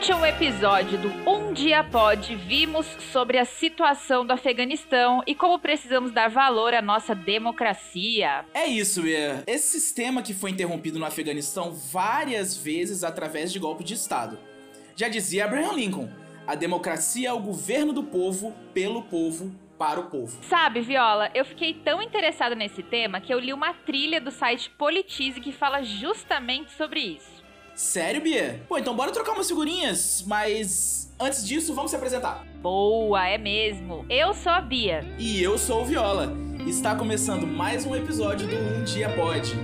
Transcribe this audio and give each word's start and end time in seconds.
último 0.00 0.24
episódio 0.24 0.96
do 0.96 1.10
Um 1.30 1.52
Dia 1.52 1.84
Pode, 1.84 2.34
vimos 2.34 2.86
sobre 3.12 3.36
a 3.36 3.44
situação 3.44 4.24
do 4.24 4.32
Afeganistão 4.32 5.22
e 5.26 5.34
como 5.34 5.58
precisamos 5.58 6.10
dar 6.10 6.30
valor 6.30 6.72
à 6.72 6.80
nossa 6.80 7.14
democracia. 7.14 8.46
É 8.54 8.64
isso, 8.64 9.02
Bia. 9.02 9.44
Esse 9.46 9.78
sistema 9.78 10.22
que 10.22 10.32
foi 10.32 10.52
interrompido 10.52 10.98
no 10.98 11.04
Afeganistão 11.04 11.74
várias 11.74 12.56
vezes 12.56 13.04
através 13.04 13.52
de 13.52 13.58
golpe 13.58 13.84
de 13.84 13.92
Estado. 13.92 14.38
Já 14.96 15.06
dizia 15.06 15.44
Abraham 15.44 15.74
Lincoln: 15.74 16.08
a 16.46 16.54
democracia 16.54 17.28
é 17.28 17.32
o 17.34 17.38
governo 17.38 17.92
do 17.92 18.02
povo, 18.02 18.54
pelo 18.72 19.02
povo, 19.02 19.52
para 19.78 20.00
o 20.00 20.04
povo. 20.04 20.42
Sabe, 20.44 20.80
Viola, 20.80 21.30
eu 21.34 21.44
fiquei 21.44 21.74
tão 21.74 22.00
interessada 22.00 22.54
nesse 22.54 22.82
tema 22.82 23.20
que 23.20 23.34
eu 23.34 23.38
li 23.38 23.52
uma 23.52 23.74
trilha 23.74 24.18
do 24.18 24.30
site 24.30 24.70
Politize 24.70 25.42
que 25.42 25.52
fala 25.52 25.82
justamente 25.82 26.72
sobre 26.72 27.00
isso. 27.00 27.49
Sério, 27.80 28.20
Bia? 28.20 28.60
Pô, 28.68 28.76
então 28.76 28.94
bora 28.94 29.10
trocar 29.10 29.32
umas 29.32 29.48
figurinhas, 29.48 30.22
mas 30.26 31.10
antes 31.18 31.48
disso, 31.48 31.74
vamos 31.74 31.90
se 31.90 31.96
apresentar. 31.96 32.46
Boa, 32.60 33.26
é 33.26 33.38
mesmo. 33.38 34.04
Eu 34.10 34.34
sou 34.34 34.52
a 34.52 34.60
Bia. 34.60 35.02
E 35.18 35.42
eu 35.42 35.56
sou 35.56 35.80
o 35.80 35.84
Viola. 35.86 36.30
Está 36.66 36.94
começando 36.94 37.46
mais 37.46 37.86
um 37.86 37.96
episódio 37.96 38.46
do 38.46 38.54
Um 38.54 38.84
Dia 38.84 39.08
Pode. 39.08 39.54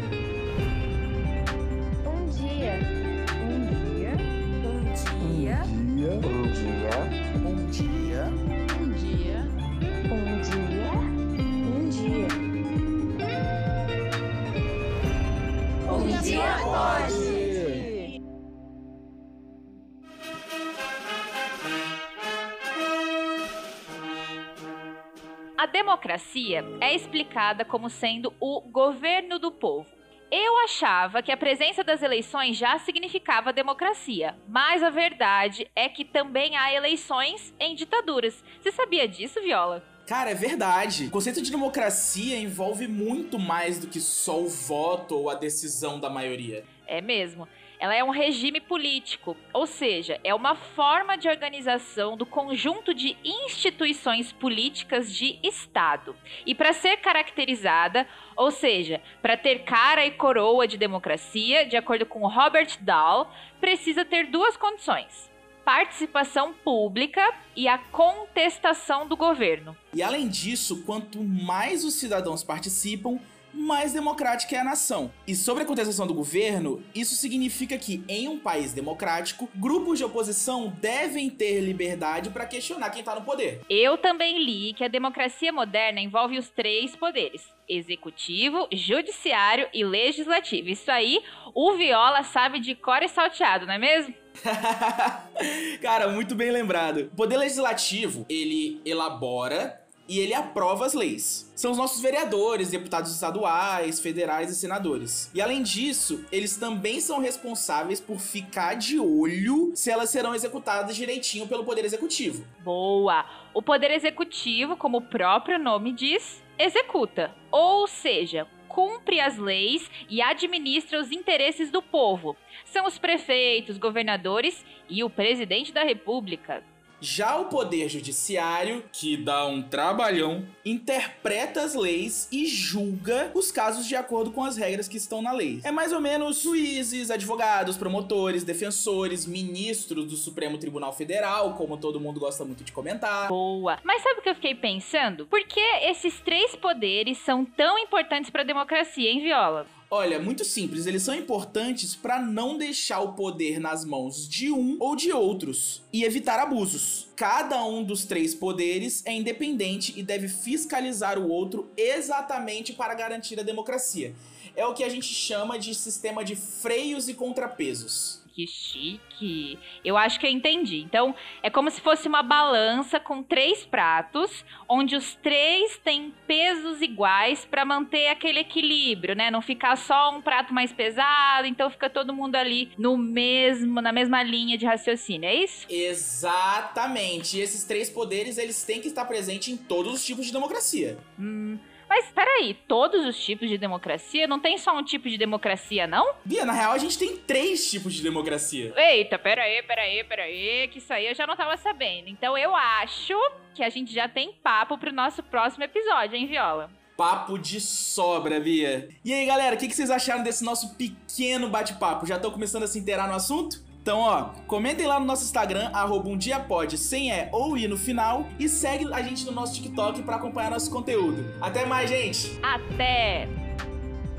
A 25.66 25.68
democracia 25.68 26.64
é 26.80 26.94
explicada 26.94 27.64
como 27.64 27.90
sendo 27.90 28.32
o 28.38 28.60
governo 28.60 29.36
do 29.36 29.50
povo. 29.50 29.90
Eu 30.30 30.58
achava 30.60 31.20
que 31.20 31.32
a 31.32 31.36
presença 31.36 31.82
das 31.82 32.04
eleições 32.04 32.56
já 32.56 32.78
significava 32.78 33.52
democracia, 33.52 34.36
mas 34.46 34.80
a 34.80 34.90
verdade 34.90 35.68
é 35.74 35.88
que 35.88 36.04
também 36.04 36.56
há 36.56 36.72
eleições 36.72 37.52
em 37.58 37.74
ditaduras. 37.74 38.44
Você 38.60 38.70
sabia 38.70 39.08
disso, 39.08 39.42
Viola? 39.42 39.82
Cara, 40.06 40.30
é 40.30 40.34
verdade. 40.34 41.06
O 41.06 41.10
conceito 41.10 41.42
de 41.42 41.50
democracia 41.50 42.38
envolve 42.38 42.86
muito 42.86 43.36
mais 43.36 43.80
do 43.80 43.88
que 43.88 43.98
só 43.98 44.40
o 44.40 44.48
voto 44.48 45.16
ou 45.16 45.28
a 45.28 45.34
decisão 45.34 45.98
da 45.98 46.08
maioria. 46.08 46.64
É 46.86 47.00
mesmo. 47.00 47.48
Ela 47.78 47.94
é 47.94 48.02
um 48.02 48.10
regime 48.10 48.60
político, 48.60 49.36
ou 49.52 49.66
seja, 49.66 50.18
é 50.24 50.34
uma 50.34 50.54
forma 50.54 51.16
de 51.16 51.28
organização 51.28 52.16
do 52.16 52.24
conjunto 52.24 52.94
de 52.94 53.16
instituições 53.22 54.32
políticas 54.32 55.12
de 55.12 55.38
Estado. 55.42 56.16
E 56.46 56.54
para 56.54 56.72
ser 56.72 56.96
caracterizada, 56.98 58.06
ou 58.34 58.50
seja, 58.50 59.02
para 59.20 59.36
ter 59.36 59.64
cara 59.64 60.06
e 60.06 60.12
coroa 60.12 60.66
de 60.66 60.78
democracia, 60.78 61.66
de 61.66 61.76
acordo 61.76 62.06
com 62.06 62.26
Robert 62.26 62.78
Dahl, 62.80 63.30
precisa 63.60 64.04
ter 64.04 64.26
duas 64.26 64.56
condições: 64.56 65.30
participação 65.64 66.54
pública 66.54 67.34
e 67.54 67.68
a 67.68 67.76
contestação 67.76 69.06
do 69.06 69.16
governo. 69.16 69.76
E 69.92 70.02
além 70.02 70.28
disso, 70.28 70.82
quanto 70.84 71.22
mais 71.22 71.84
os 71.84 71.94
cidadãos 71.94 72.42
participam, 72.42 73.18
mais 73.56 73.92
democrática 73.92 74.54
é 74.54 74.60
a 74.60 74.64
nação. 74.64 75.10
E 75.26 75.34
sobre 75.34 75.62
a 75.62 75.66
contestação 75.66 76.06
do 76.06 76.14
governo, 76.14 76.82
isso 76.94 77.14
significa 77.14 77.78
que, 77.78 78.04
em 78.08 78.28
um 78.28 78.38
país 78.38 78.72
democrático, 78.72 79.48
grupos 79.54 79.98
de 79.98 80.04
oposição 80.04 80.72
devem 80.80 81.30
ter 81.30 81.60
liberdade 81.60 82.30
para 82.30 82.46
questionar 82.46 82.90
quem 82.90 83.02
tá 83.02 83.14
no 83.14 83.22
poder. 83.22 83.62
Eu 83.68 83.96
também 83.98 84.44
li 84.44 84.74
que 84.74 84.84
a 84.84 84.88
democracia 84.88 85.52
moderna 85.52 86.00
envolve 86.00 86.38
os 86.38 86.48
três 86.48 86.94
poderes: 86.94 87.42
executivo, 87.68 88.68
judiciário 88.72 89.68
e 89.72 89.84
legislativo. 89.84 90.68
Isso 90.68 90.90
aí, 90.90 91.22
o 91.54 91.72
Viola 91.72 92.22
sabe 92.22 92.60
de 92.60 92.74
cor 92.74 93.02
e 93.02 93.08
salteado, 93.08 93.66
não 93.66 93.74
é 93.74 93.78
mesmo? 93.78 94.14
Cara, 95.80 96.08
muito 96.08 96.34
bem 96.34 96.50
lembrado. 96.50 97.10
O 97.12 97.16
poder 97.16 97.38
legislativo, 97.38 98.26
ele 98.28 98.80
elabora 98.84 99.80
e 100.08 100.18
ele 100.18 100.34
aprova 100.34 100.86
as 100.86 100.94
leis. 100.94 101.50
São 101.54 101.70
os 101.70 101.78
nossos 101.78 102.00
vereadores, 102.00 102.70
deputados 102.70 103.12
estaduais, 103.12 104.00
federais 104.00 104.50
e 104.50 104.54
senadores. 104.54 105.30
E 105.34 105.40
além 105.40 105.62
disso, 105.62 106.24
eles 106.30 106.56
também 106.56 107.00
são 107.00 107.18
responsáveis 107.18 108.00
por 108.00 108.20
ficar 108.20 108.74
de 108.74 108.98
olho 108.98 109.72
se 109.74 109.90
elas 109.90 110.10
serão 110.10 110.34
executadas 110.34 110.94
direitinho 110.94 111.48
pelo 111.48 111.64
poder 111.64 111.84
executivo. 111.84 112.44
Boa! 112.62 113.24
O 113.54 113.62
poder 113.62 113.90
executivo, 113.90 114.76
como 114.76 114.98
o 114.98 115.02
próprio 115.02 115.58
nome 115.58 115.92
diz, 115.92 116.42
executa. 116.58 117.34
Ou 117.50 117.86
seja, 117.86 118.46
cumpre 118.68 119.20
as 119.20 119.38
leis 119.38 119.90
e 120.10 120.20
administra 120.20 121.00
os 121.00 121.10
interesses 121.10 121.70
do 121.70 121.80
povo. 121.80 122.36
São 122.66 122.86
os 122.86 122.98
prefeitos, 122.98 123.78
governadores 123.78 124.62
e 124.88 125.02
o 125.02 125.08
presidente 125.08 125.72
da 125.72 125.82
república. 125.82 126.62
Já 127.00 127.36
o 127.36 127.46
poder 127.46 127.88
judiciário, 127.88 128.84
que 128.92 129.16
dá 129.16 129.46
um 129.46 129.62
trabalhão, 129.62 130.46
interpreta 130.64 131.62
as 131.62 131.74
leis 131.74 132.26
e 132.32 132.46
julga 132.46 133.30
os 133.34 133.52
casos 133.52 133.86
de 133.86 133.94
acordo 133.94 134.30
com 134.30 134.42
as 134.42 134.56
regras 134.56 134.88
que 134.88 134.96
estão 134.96 135.20
na 135.20 135.32
lei. 135.32 135.60
É 135.62 135.70
mais 135.70 135.92
ou 135.92 136.00
menos 136.00 136.40
juízes, 136.42 137.10
advogados, 137.10 137.76
promotores, 137.76 138.44
defensores, 138.44 139.26
ministros 139.26 140.06
do 140.06 140.16
Supremo 140.16 140.58
Tribunal 140.58 140.92
Federal, 140.92 141.54
como 141.54 141.76
todo 141.76 142.00
mundo 142.00 142.18
gosta 142.18 142.44
muito 142.44 142.64
de 142.64 142.72
comentar. 142.72 143.28
Boa! 143.28 143.78
Mas 143.84 144.02
sabe 144.02 144.20
o 144.20 144.22
que 144.22 144.30
eu 144.30 144.34
fiquei 144.34 144.54
pensando? 144.54 145.26
Por 145.26 145.42
que 145.44 145.60
esses 145.82 146.18
três 146.20 146.56
poderes 146.56 147.18
são 147.18 147.44
tão 147.44 147.78
importantes 147.78 148.30
para 148.30 148.42
a 148.42 148.46
democracia, 148.46 149.10
hein, 149.10 149.20
Viola? 149.20 149.66
Olha, 149.98 150.18
muito 150.18 150.44
simples, 150.44 150.84
eles 150.84 151.02
são 151.02 151.14
importantes 151.14 151.96
para 151.96 152.20
não 152.20 152.58
deixar 152.58 153.00
o 153.00 153.14
poder 153.14 153.58
nas 153.58 153.82
mãos 153.82 154.28
de 154.28 154.52
um 154.52 154.76
ou 154.78 154.94
de 154.94 155.10
outros 155.10 155.82
e 155.90 156.04
evitar 156.04 156.38
abusos. 156.38 157.08
Cada 157.16 157.64
um 157.64 157.82
dos 157.82 158.04
três 158.04 158.34
poderes 158.34 159.02
é 159.06 159.12
independente 159.14 159.94
e 159.96 160.02
deve 160.02 160.28
fiscalizar 160.28 161.18
o 161.18 161.30
outro 161.30 161.70
exatamente 161.78 162.74
para 162.74 162.94
garantir 162.94 163.40
a 163.40 163.42
democracia. 163.42 164.14
É 164.54 164.66
o 164.66 164.74
que 164.74 164.84
a 164.84 164.88
gente 164.90 165.06
chama 165.06 165.58
de 165.58 165.74
sistema 165.74 166.22
de 166.22 166.36
freios 166.36 167.08
e 167.08 167.14
contrapesos. 167.14 168.25
Que 168.36 168.46
chique. 168.46 169.58
Eu 169.82 169.96
acho 169.96 170.20
que 170.20 170.26
eu 170.26 170.30
entendi. 170.30 170.82
Então, 170.82 171.14
é 171.42 171.48
como 171.48 171.70
se 171.70 171.80
fosse 171.80 172.06
uma 172.06 172.22
balança 172.22 173.00
com 173.00 173.22
três 173.22 173.64
pratos, 173.64 174.44
onde 174.68 174.94
os 174.94 175.14
três 175.14 175.78
têm 175.78 176.12
pesos 176.26 176.82
iguais 176.82 177.46
para 177.46 177.64
manter 177.64 178.08
aquele 178.08 178.40
equilíbrio, 178.40 179.16
né? 179.16 179.30
Não 179.30 179.40
ficar 179.40 179.74
só 179.76 180.14
um 180.14 180.20
prato 180.20 180.52
mais 180.52 180.70
pesado, 180.70 181.46
então 181.46 181.70
fica 181.70 181.88
todo 181.88 182.12
mundo 182.12 182.36
ali 182.36 182.70
no 182.76 182.98
mesmo, 182.98 183.80
na 183.80 183.90
mesma 183.90 184.22
linha 184.22 184.58
de 184.58 184.66
raciocínio, 184.66 185.26
é 185.26 185.34
isso? 185.36 185.66
Exatamente. 185.70 187.38
E 187.38 187.40
esses 187.40 187.64
três 187.64 187.88
poderes, 187.88 188.36
eles 188.36 188.62
têm 188.64 188.82
que 188.82 188.88
estar 188.88 189.06
presentes 189.06 189.48
em 189.48 189.56
todos 189.56 189.94
os 189.94 190.04
tipos 190.04 190.26
de 190.26 190.32
democracia. 190.32 190.98
Hum, 191.18 191.58
mas 191.88 192.06
peraí, 192.06 192.54
todos 192.66 193.06
os 193.06 193.22
tipos 193.22 193.48
de 193.48 193.56
democracia? 193.56 194.26
Não 194.26 194.40
tem 194.40 194.58
só 194.58 194.76
um 194.76 194.82
tipo 194.82 195.08
de 195.08 195.16
democracia, 195.16 195.86
não? 195.86 196.14
Bia, 196.24 196.44
na 196.44 196.52
real, 196.52 196.72
a 196.72 196.78
gente 196.78 196.98
tem 196.98 197.16
três 197.16 197.70
tipos 197.70 197.94
de 197.94 198.02
democracia. 198.02 198.72
Eita, 198.76 199.18
peraí, 199.18 199.62
peraí, 199.62 200.04
peraí, 200.04 200.68
que 200.68 200.78
isso 200.78 200.92
aí 200.92 201.06
eu 201.06 201.14
já 201.14 201.26
não 201.26 201.36
tava 201.36 201.56
sabendo. 201.56 202.08
Então 202.08 202.36
eu 202.36 202.54
acho 202.54 203.14
que 203.54 203.62
a 203.62 203.68
gente 203.68 203.92
já 203.92 204.08
tem 204.08 204.32
papo 204.42 204.76
pro 204.76 204.92
nosso 204.92 205.22
próximo 205.22 205.64
episódio, 205.64 206.16
hein, 206.16 206.26
Viola? 206.26 206.70
Papo 206.96 207.38
de 207.38 207.60
sobra, 207.60 208.40
Bia. 208.40 208.88
E 209.04 209.12
aí, 209.12 209.26
galera, 209.26 209.54
o 209.54 209.58
que, 209.58 209.68
que 209.68 209.74
vocês 209.74 209.90
acharam 209.90 210.22
desse 210.22 210.42
nosso 210.42 210.76
pequeno 210.76 211.48
bate-papo? 211.48 212.06
Já 212.06 212.16
estão 212.16 212.30
começando 212.30 212.62
a 212.62 212.66
se 212.66 212.78
inteirar 212.78 213.06
no 213.06 213.14
assunto? 213.14 213.65
Então, 213.86 214.00
ó, 214.00 214.30
comentem 214.48 214.84
lá 214.84 214.98
no 214.98 215.06
nosso 215.06 215.22
Instagram, 215.22 215.70
arroba 215.72 216.08
um 216.08 216.16
dia 216.16 216.40
pode, 216.40 216.76
sem 216.76 217.12
é 217.12 217.28
ou 217.30 217.56
i 217.56 217.68
no 217.68 217.76
final, 217.76 218.26
e 218.36 218.48
segue 218.48 218.92
a 218.92 219.00
gente 219.00 219.24
no 219.24 219.30
nosso 219.30 219.54
TikTok 219.54 220.02
para 220.02 220.16
acompanhar 220.16 220.50
nosso 220.50 220.68
conteúdo. 220.72 221.32
Até 221.40 221.64
mais, 221.64 221.88
gente! 221.88 222.36
Até! 222.42 223.28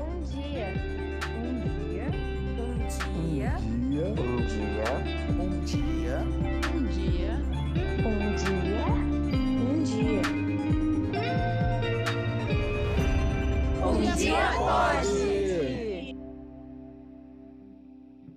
Um 0.00 0.22
dia. 0.24 0.72
Um 1.36 1.60
dia. 1.84 2.06
Um 2.56 2.78
dia. 2.88 3.52
Um 4.18 4.40
dia. 4.46 4.88
Um 5.38 5.60
dia. 5.60 5.60
Um 5.60 5.60
dia. 5.66 6.24
Um 6.72 6.86
dia. 6.86 7.32
Um 8.06 8.34
dia. 8.36 8.57